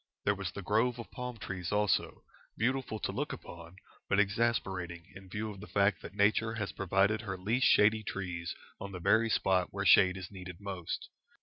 [0.25, 2.23] There was the grove of palm trees also,
[2.57, 3.75] beautiful to look upon,
[4.09, 8.55] but exasperating in view of the fact that Nature has provided her least shady trees
[8.79, 11.09] on the very spot where shade is needed most.